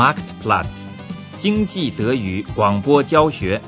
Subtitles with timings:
[0.00, 0.64] Marktplatz
[1.36, 3.60] 经济德语广播教学，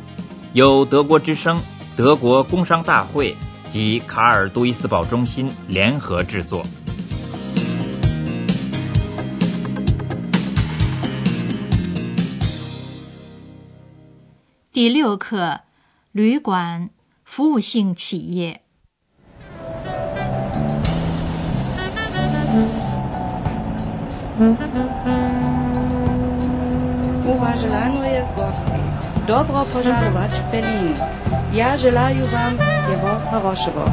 [0.54, 1.60] 由德国之声、
[1.94, 3.36] 德国工商大会
[3.68, 6.64] 及卡尔杜伊斯堡中心联合制作。
[14.72, 15.60] 第六课：
[16.12, 16.88] 旅馆
[17.26, 18.62] 服务性企业。
[27.31, 28.79] Ува желаноje gosti.
[29.27, 30.95] Dobro požalovati v Berlin.
[31.53, 33.87] Ja желаю вам всего хорошего.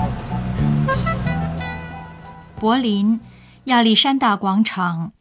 [2.58, 3.20] 柏林
[3.64, 5.12] 亚历山大广场，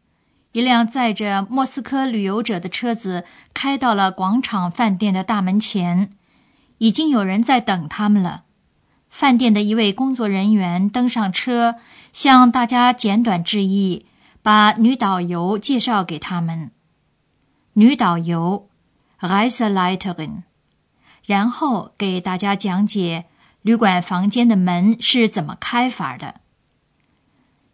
[0.51, 6.09] 一辆载着莫斯科旅游者的车子开到了广场饭店的大门前，
[6.77, 8.43] 已经有人在等他们了。
[9.09, 11.75] 饭店的一位工作人员登上车，
[12.11, 14.05] 向大家简短致意。
[14.41, 16.71] 把女导游介绍给他们。
[17.77, 18.67] 女导游，
[19.19, 20.43] Reiseleiterin，
[21.25, 23.25] 然后给大家讲解
[23.61, 26.41] 旅馆房间的门是怎么开法的。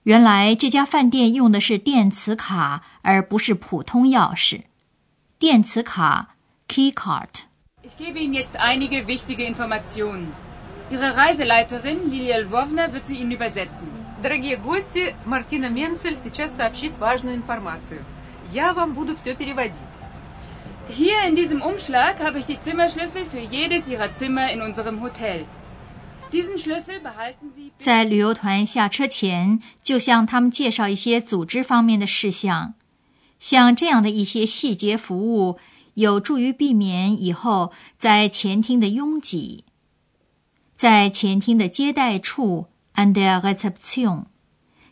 [0.04, 4.64] 原来这家饭店用的是电磁卡，而不是普通钥匙。
[5.38, 6.36] 电磁卡，
[6.68, 10.28] Key Card。Ich gebe Ihnen jetzt einige wichtige Informationen.
[10.90, 13.88] Ihre Reiseleiterin Lilia Lvovna wird sie Ihnen übersetzen.
[14.24, 18.04] Дорогие гости, Мартина Менцель сейчас сообщит важную информацию.
[18.54, 19.74] Я вам буду все переводить.
[20.90, 25.46] Hier in diesem Umschlag habe ich die Zimmerschlüssel für jedes Ihrer Zimmer in unserem Hotel.
[26.32, 27.72] Diesen Schlüssel behalten Sie.
[27.80, 32.74] 在旅游团下车前，就向他们介绍一些组织方面的事项。
[33.40, 35.58] 像这样的一些细节服务，
[35.94, 39.64] 有助于避免以后在前厅的拥挤。
[40.76, 42.68] 在前厅的接待处。
[42.96, 44.26] And the reception，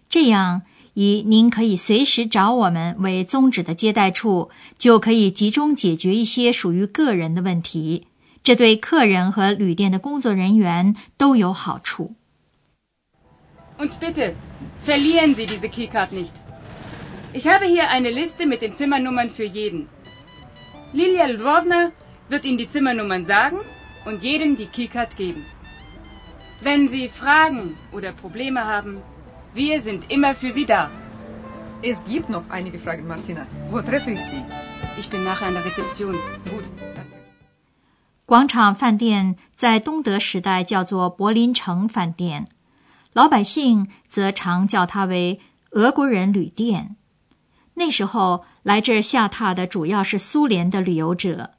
[0.08, 0.62] 这样
[0.94, 8.06] 以您可以随时找我们为宗旨的接待处，就可以集中解决一些属于个人的问题。
[8.42, 12.14] 这对客人和旅店的工作人员都有好处。
[13.78, 14.34] Und bitte
[14.84, 16.32] verlieren Sie diese Keycard nicht.
[17.32, 19.86] Ich habe hier eine Liste mit den Zimmernummern für jeden.
[20.92, 21.92] Lilia Lvovna
[22.28, 23.59] wird Ihnen die Zimmernummern sagen
[24.04, 25.44] und jedem die Keycard geben.
[26.60, 28.98] Wenn Sie Fragen oder Probleme haben,
[29.55, 30.91] wir sind immer für Sie da.
[31.83, 33.47] Es gibt noch einige Fragen, Martina.
[33.71, 34.43] Wo treffe ich Sie?
[34.99, 36.15] Ich bin nachher an der Rezeption.
[36.51, 36.65] Gut.
[38.25, 42.47] 广场饭店在东德时代叫做柏林城饭店，
[43.13, 45.41] 老百姓则常叫它为
[45.71, 46.97] 俄国人旅店。
[47.75, 51.51] 那时候来这儿下榻的主要是苏联的旅游者。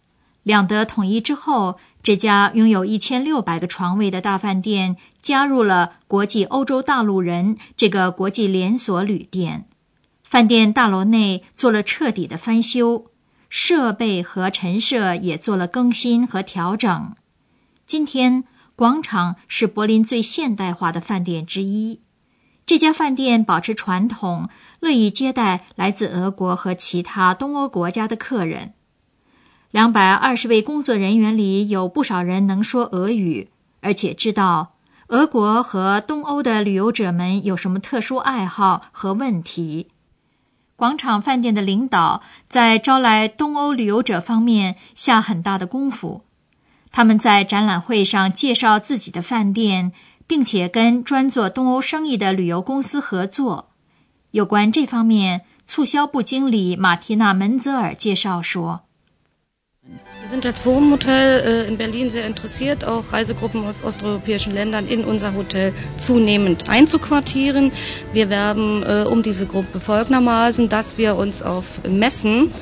[0.41, 1.77] 两德统一之后。
[2.03, 9.69] 这家拥有一千六百个床位的大饭店加入了国际欧洲大陆人这个国际连锁旅店。
[10.21, 13.05] 饭店大楼内做了彻底的翻修，
[13.49, 17.15] 设备和陈设也做了更新和调整。
[17.85, 18.43] 今天，
[18.75, 22.01] 广场是柏林最现代化的饭店之一。
[22.65, 24.49] 这家饭店保持传统，
[24.81, 28.73] 乐意接待来自俄国和其他东欧国家的客人。
[29.73, 33.49] 两百二十位工作人员里有不少人能说俄语，
[33.81, 34.73] 而且知道
[35.07, 39.87] 俄国和东欧的旅游者们有什么特殊爱好和问题。
[40.75, 46.21] 广场饭店的领导在招来东欧旅游者方面下很大的功夫。
[46.91, 49.91] 他们在展览会上介绍自己的饭店，
[50.27, 53.71] 并且跟专做东欧生意的旅游公司合作。
[54.29, 58.83] 有关这方面，促销部经理马提娜·门泽尔介绍说。
[59.85, 65.35] Wir sind als Forum-Hotel äh, in Berlin sehr interessiert, auch Reisegruppen aus osteuropäischen Ländern in unser
[65.35, 67.73] Hotel zunehmend einzuquartieren.
[68.13, 72.53] Wir werben äh, um diese Gruppe folgendermaßen, dass wir uns auf Messen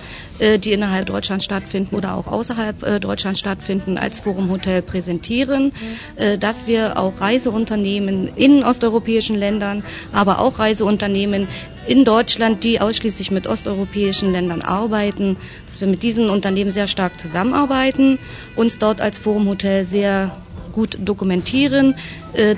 [0.59, 5.71] die innerhalb Deutschlands stattfinden oder auch außerhalb äh, Deutschlands stattfinden, als Forum Hotel präsentieren,
[6.15, 11.48] äh, dass wir auch Reiseunternehmen in osteuropäischen Ländern, aber auch Reiseunternehmen
[11.88, 15.38] in Deutschland, die ausschließlich mit osteuropäischen Ländern arbeiten,
[15.68, 18.19] dass wir mit diesen Unternehmen sehr stark zusammenarbeiten,
[18.56, 20.31] uns dort als Forum Hotel sehr
[20.74, 21.95] gut dokumentieren,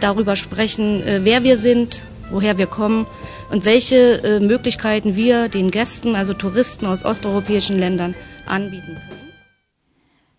[0.02, 3.08] darüber sprechen, wer wir sind, woher wir kommen
[3.54, 8.16] und welche äh, Möglichkeiten wir den Gästen, also Touristen aus osteuropäischen Ländern,
[8.48, 9.32] anbieten können.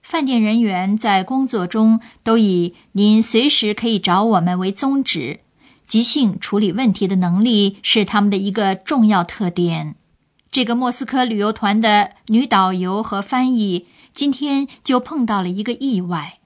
[0.03, 5.39] 饭店人员在工作中都以“您随时可以找我们”为宗旨，
[5.87, 9.95] 即兴处理问题的能力是他们的一个重要特点。
[10.51, 16.39] 这个莫斯科旅游团的女导游和翻译今天就碰到了一个意外。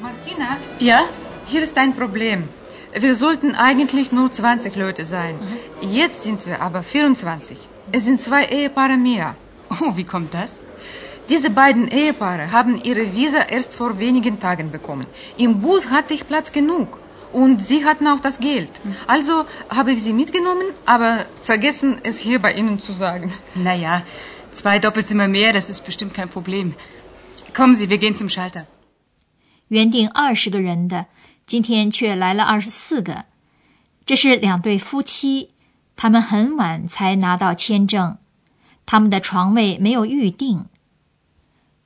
[0.00, 1.06] Martina, Ja?
[1.48, 2.44] hier ist ein Problem.
[2.93, 5.35] Wir sollten eigentlich nur 20 Leute sein.
[5.81, 7.57] Jetzt sind wir aber 24.
[7.91, 9.35] Es sind zwei Ehepaare mehr.
[9.69, 10.59] Oh, wie kommt das?
[11.29, 15.05] Diese beiden Ehepaare haben ihre Visa erst vor wenigen Tagen bekommen.
[15.37, 16.99] Im Bus hatte ich Platz genug.
[17.33, 18.71] Und sie hatten auch das Geld.
[19.05, 23.33] Also habe ich sie mitgenommen, aber vergessen, es hier bei Ihnen zu sagen.
[23.53, 24.01] Naja,
[24.51, 26.73] zwei Doppelzimmer mehr, das ist bestimmt kein Problem.
[27.53, 28.65] Kommen Sie, wir gehen zum Schalter.
[29.69, 31.07] 原定二十个人的，
[31.46, 33.26] 今天却来了二十四个。
[34.04, 35.50] 这是两对夫妻，
[35.96, 38.18] 他们很晚才拿到签证，
[38.84, 40.66] 他们的床位没有预定。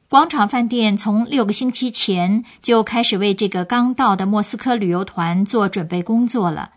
[0.08, 6.70] 广场饭店从六个星期前就开始为这个刚到的莫斯科旅游团做准备工作了。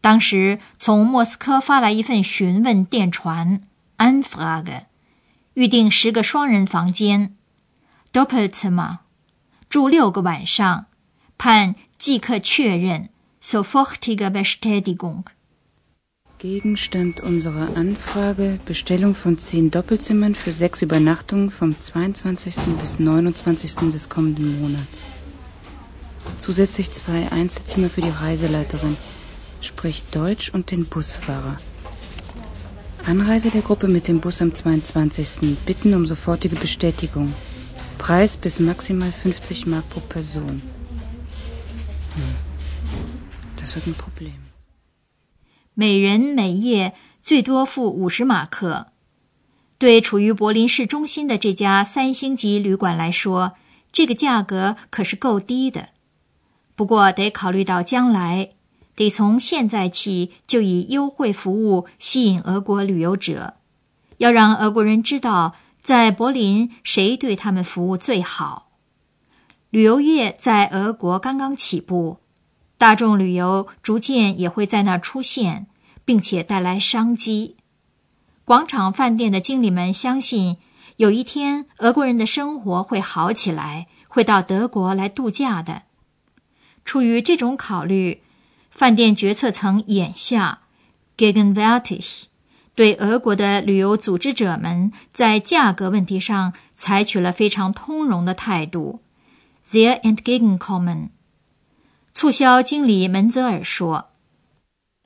[0.00, 3.62] 当时从莫斯科发来一份询问电传
[3.96, 4.86] a n f r a g
[5.54, 7.36] 预定十个双人房间
[8.12, 8.98] （Doppelzimmer），
[9.68, 10.86] 住六个晚上，
[11.37, 13.09] 盼即刻确认
[13.41, 22.55] （Sofortige Bestätigung）。Gegenstand unserer Anfrage Bestellung von zehn Doppelzimmern für sechs Übernachtungen vom 22.
[22.79, 23.91] bis 29.
[23.91, 25.05] des kommenden Monats.
[26.37, 28.97] Zusätzlich zwei Einzelzimmer für die Reiseleiterin,
[29.61, 31.57] sprich Deutsch und den Busfahrer.
[33.03, 35.57] Anreise der Gruppe mit dem Bus am 22.
[35.65, 37.33] Bitten um sofortige Bestätigung.
[37.97, 40.61] Preis bis maximal 50 Mark pro Person.
[45.74, 48.88] 每人每夜最多付五十马克。
[49.78, 53.54] 对处于柏林市中心的这家三星级旅馆来说，
[53.92, 55.88] 这个价格可是够低的。
[56.74, 58.50] 不过得考虑到将来，
[58.94, 63.54] 得从现在起就以优惠服务吸引俄国旅游者，
[64.18, 68.71] 要让俄国人知道在柏林谁对他们服务最好。
[69.72, 72.18] 旅游业在俄国刚刚起步。
[72.76, 75.66] 大众旅游逐渐也会在那出现，
[76.04, 77.56] 并且带来商机。
[78.44, 80.58] 广场饭店的经理们相信，
[80.98, 85.84] 有一天俄国人的生活会好起来，会到德国来度假的。
[86.84, 88.20] 出于这种考虑，
[88.70, 90.58] 饭店决策层眼下
[91.16, 92.24] （Gegenwärtig）
[92.74, 99.00] 对俄国的旅游组织者们在价格问题上采取了非常通融的态度
[99.61, 101.09] （Sehr entgegenkommen）。
[102.13, 104.05] 促销经理门泽尔说：“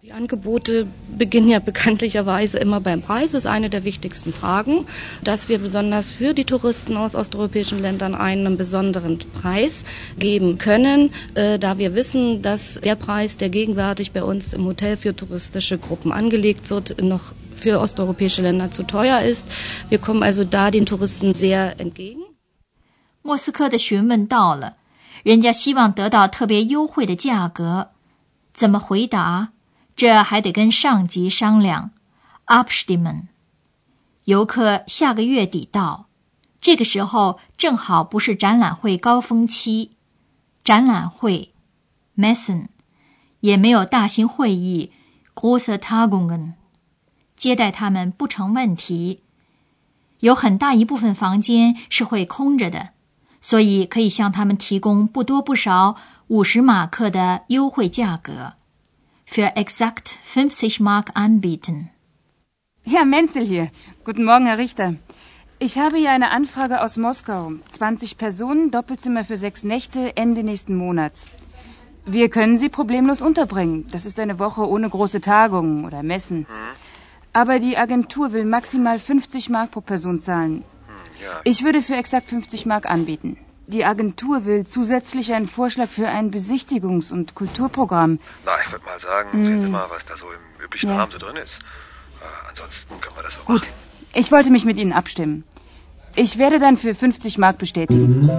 [0.03, 3.33] Die Angebote beginnen ja bekanntlicherweise immer beim Preis.
[3.33, 4.87] Das ist eine der wichtigsten Fragen,
[5.23, 9.85] dass wir besonders für die Touristen aus osteuropäischen Ländern einen besonderen Preis
[10.17, 15.15] geben können, da wir wissen, dass der Preis, der gegenwärtig bei uns im Hotel für
[15.15, 19.45] touristische Gruppen angelegt wird, noch für osteuropäische Länder zu teuer ist.
[19.89, 22.23] Wir kommen also da den Touristen sehr entgegen.
[23.26, 24.76] 莫斯科的询问到了。”
[25.24, 27.90] 人家希望得到特别优惠的价格，
[28.54, 29.48] 怎么回答？
[29.96, 31.90] 这还得跟上级商量。
[32.46, 33.22] Upstimmen。
[34.24, 36.06] 游客下个月底到，
[36.60, 39.90] 这个时候正好不是展览会高峰期，
[40.62, 41.52] 展览会
[42.16, 42.66] Messen
[43.40, 44.92] 也没有大型会议
[45.34, 46.52] Große Tagungen，
[47.34, 49.22] 接待他们不成问题。
[50.20, 52.90] 有很大一部分房间是会空着的。
[53.45, 55.95] 所以可以向他们提供不多不少
[56.27, 58.53] 五十马克的优惠价格，
[59.27, 61.89] für exakt fünfzig Mark anbieten.
[62.83, 63.69] Herr Menzel hier.
[64.03, 64.95] Guten Morgen, Herr Richter.
[65.59, 67.51] Ich habe hier eine Anfrage aus Moskau.
[67.69, 71.27] 20 Personen, Doppelzimmer für sechs Nächte, Ende nächsten Monats.
[72.05, 73.85] Wir können Sie problemlos unterbringen.
[73.91, 76.47] Das ist eine Woche ohne große Tagungen oder Messen.
[77.31, 80.63] Aber die Agentur will maximal 50 Mark pro Person zahlen.
[81.23, 81.41] Ja.
[81.43, 83.37] Ich würde für exakt 50 Mark anbieten.
[83.67, 88.19] Die Agentur will zusätzlich einen Vorschlag für ein Besichtigungs- und Kulturprogramm.
[88.45, 89.45] Na, ich würde mal sagen, mm.
[89.45, 90.97] sehen Sie mal, was da so im üblichen ja.
[90.97, 91.59] Rahmen so drin ist.
[91.59, 93.73] Äh, ansonsten können wir das so Gut, machen.
[94.13, 95.45] ich wollte mich mit Ihnen abstimmen.
[96.15, 98.29] Ich werde dann für 50 Mark bestätigen.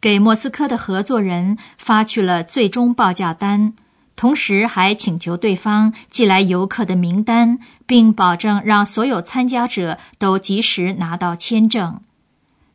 [0.00, 3.74] 给莫斯科的合作人发去了最终报价单。
[4.15, 11.99] 同时还请求对方寄来游客的名单，并保证让所有参加者都及时拿到签证。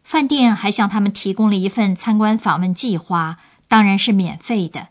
[0.03, 4.89] 饭店还向他们提供了一份参观访问计划，当然是免费的。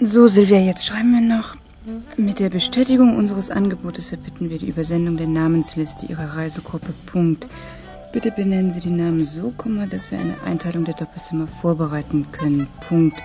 [0.00, 1.56] So Silvia, jetzt schreiben wir noch.
[2.18, 6.92] Mit der Bestätigung unseres Angebotes erbitten wir die Übersendung der Namensliste Ihrer Reisegruppe.
[7.06, 7.46] Punkt.
[8.12, 9.52] Bitte benennen Sie die Namen so,
[9.90, 12.66] dass wir eine Einteilung der Doppelzimmer vorbereiten können.
[12.88, 13.16] Punkt.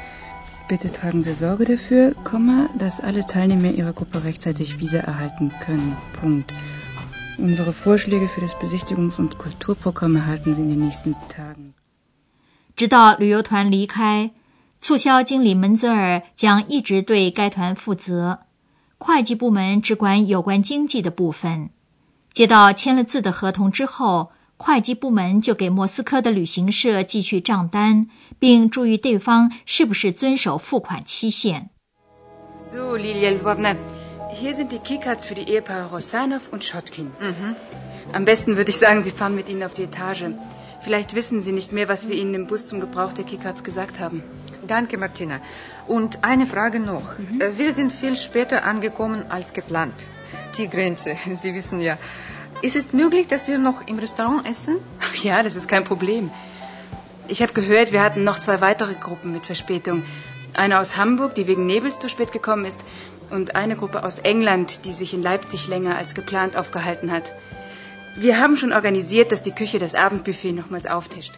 [0.71, 2.15] Bitte tragen Sie Sorge dafür,
[2.77, 5.97] dass alle Teilnehmer Ihrer Gruppe rechtzeitig Visa erhalten können.
[6.21, 6.53] Punkt.
[7.39, 11.75] Unsere Vorschläge für das Besichtigungs- und Kulturprogramm erhalten Sie in den nächsten Tagen.
[12.75, 14.33] 直到旅游团离开，
[14.81, 18.41] 促销经理门泽尔将一直对该团负责，
[18.99, 21.71] 会计部门只管有关经济的部分。
[22.33, 31.69] 接到签了字的合同之后， 会计部门就给莫斯科的旅行社寄去账单，并注意对方是不是遵守付款期限。
[32.59, 33.77] So, Lilia Lvovna,
[34.33, 37.13] hier sind die Keycards für die Ehepaare Rosanov und Schotkin.
[37.21, 37.55] Mhm.
[38.13, 40.35] Am besten würde ich sagen, Sie fahren mit ihnen auf die Etage.
[40.81, 44.01] Vielleicht wissen Sie nicht mehr, was wir Ihnen im Bus zum Gebrauch der Keycards gesagt
[44.01, 44.23] haben.
[44.67, 45.41] Danke, Martina.
[45.87, 47.19] Und eine Frage noch.
[47.19, 47.59] Mhm.
[47.59, 49.95] Wir sind viel später angekommen als geplant.
[50.57, 51.99] Die Grenze, Sie wissen ja.
[52.63, 54.77] Ist es möglich, dass wir noch im Restaurant essen?
[55.01, 56.31] Ach ja, das ist kein Problem.
[57.29, 60.03] Ich habe gehört, wir hatten noch zwei weitere Gruppen mit Verspätung.
[60.55, 62.81] Eine aus Hamburg, die wegen Nebels zu spät gekommen ist,
[63.29, 67.33] und eine Gruppe aus England, die sich in Leipzig länger als geplant aufgehalten hat.
[68.17, 71.35] Wir haben schon organisiert, dass die Küche das Abendbuffet nochmals auftischt.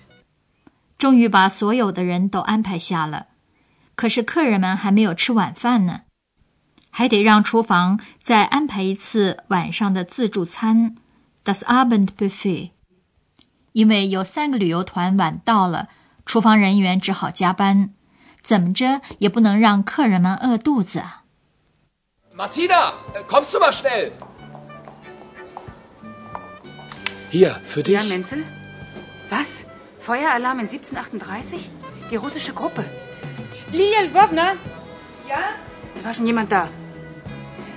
[0.99, 3.29] 终于把所有的人都安排下了，
[3.97, 6.03] 可是客人们还没有吃晚饭呢，
[6.91, 10.97] 还得让厨房再安排一次晚上的自助餐
[11.45, 12.71] ，das Abendbuffet。
[13.73, 15.89] 因为有三个旅游团晚到了，
[16.27, 17.91] 厨房人员只好加班，
[18.43, 21.25] 怎么着也不能让客人们饿肚子啊。
[22.35, 22.93] Martina,
[23.29, 24.13] kommst du mal schnell?
[27.31, 27.95] Hier, für dich.
[27.95, 28.45] Ja, Menzel?
[29.29, 29.65] Was?
[30.01, 31.71] Feueralarm in 1738?
[32.11, 32.85] Die russische Gruppe.
[33.71, 34.57] Lilia Lvovna?
[35.29, 35.39] Ja?
[36.03, 36.69] War schon jemand da?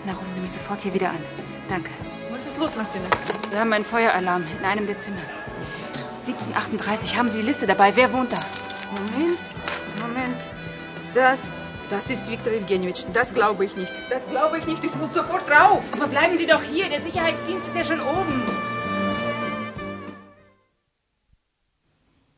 [0.06, 1.18] Na, rufen Sie mich sofort hier wieder an.
[1.68, 1.89] Danke.
[2.36, 3.10] Was ist los, Martina?
[3.50, 5.22] Wir haben einen Feueralarm in einem der Zimmer.
[6.25, 7.18] 1738.
[7.18, 7.96] Haben Sie die Liste dabei?
[7.96, 8.41] Wer wohnt da?
[8.91, 9.39] Moment,
[10.00, 10.50] Moment.
[11.13, 13.06] Das das ist Viktor Evgenjewitsch.
[13.12, 13.91] Das glaube ich nicht.
[14.10, 14.84] Das glaube ich nicht.
[14.84, 15.84] Ich muss sofort drauf.
[15.91, 16.88] Aber bleiben Sie doch hier.
[16.88, 18.44] Der Sicherheitsdienst ist ja schon oben.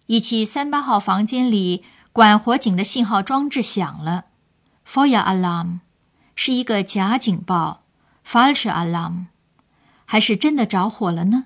[0.06, 4.25] 一七三八号房间里，管火警的信号装置响了，
[4.88, 5.80] Fire Alarm，
[6.36, 7.84] 是一个假警报，
[8.27, 9.27] False Alarm，
[10.11, 11.45] 还是真的着火了呢？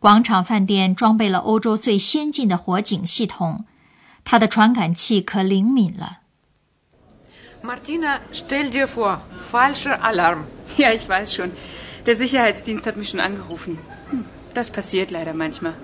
[0.00, 3.64] 广场饭店装备了欧洲最先进的火警系统，
[4.24, 6.18] 它的传感器可灵敏了。
[7.62, 9.20] Martina, stell dir vor,
[9.52, 10.46] falscher Alarm.
[10.78, 11.52] Ja, ich weiß schon.
[12.06, 13.78] Der Sicherheitsdienst hat mich schon angerufen.
[14.10, 15.74] Hm, das passiert leider manchmal.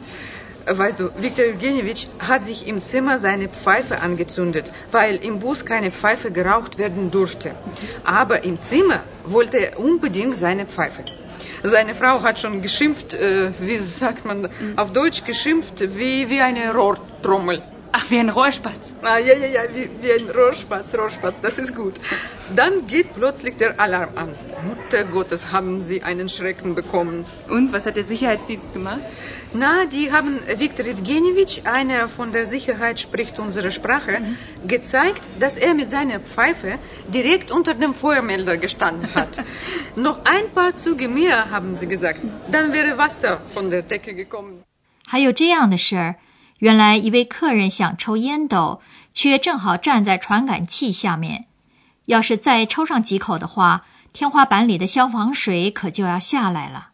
[0.68, 5.92] Weißt du, Viktor Evgenjewitsch hat sich im Zimmer seine Pfeife angezündet, weil im Bus keine
[5.92, 7.52] Pfeife geraucht werden durfte.
[8.02, 11.04] Aber im Zimmer wollte er unbedingt seine Pfeife.
[11.62, 16.74] Seine Frau hat schon geschimpft, äh, wie sagt man auf Deutsch geschimpft, wie, wie eine
[16.74, 17.62] Rohrtrommel.
[17.93, 18.93] Ach, wie ein Rohrspatz.
[19.01, 21.95] Ah, ja, ja, ja, wie, wie ein Rohrspatz, Rohrspatz, das ist gut.
[22.55, 24.35] Dann geht plötzlich der Alarm an.
[24.65, 27.25] Mutter Gottes, haben sie einen Schrecken bekommen.
[27.49, 29.01] Und, was hat der Sicherheitsdienst gemacht?
[29.53, 34.67] Na, die haben Viktor Evgenjewitsch, einer von der Sicherheit spricht unsere Sprache, mhm.
[34.69, 36.79] gezeigt, dass er mit seiner Pfeife
[37.09, 39.37] direkt unter dem Feuermelder gestanden hat.
[39.97, 42.21] Noch ein paar Züge mehr, haben sie gesagt.
[42.49, 44.63] Dann wäre Wasser von der Decke gekommen.
[45.03, 46.15] 还有这样的事儿。
[46.58, 48.80] 原来一位客人想抽烟斗，
[49.12, 51.46] 却正好站在传感器下面。
[52.06, 56.90] 要是再抽上几口的话，天花板里的消防水可就要下来了。